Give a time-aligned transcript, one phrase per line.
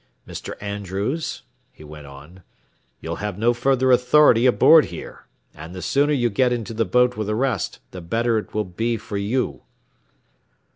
[0.27, 0.55] Mr.
[0.59, 2.41] Andrews," he went on,
[3.01, 7.15] "you'll have no further authority aboard here, and the sooner you get into the boat
[7.15, 9.61] with the rest, the better it will be for you."